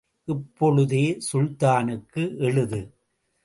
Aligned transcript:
இப்பொழுதே 0.25 1.17
சுல்தானுக்கு 1.33 2.37
எழுது. 2.37 2.81